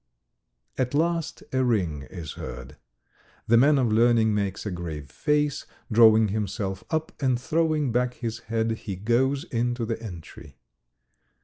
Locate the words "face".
5.11-5.67